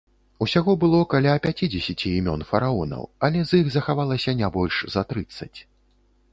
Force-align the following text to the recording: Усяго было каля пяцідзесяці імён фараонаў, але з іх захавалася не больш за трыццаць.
Усяго 0.43 0.71
было 0.83 1.01
каля 1.13 1.33
пяцідзесяці 1.43 2.15
імён 2.21 2.41
фараонаў, 2.53 3.03
але 3.29 3.39
з 3.51 3.61
іх 3.63 3.71
захавалася 3.79 4.37
не 4.43 4.53
больш 4.59 4.83
за 4.95 5.01
трыццаць. 5.13 5.55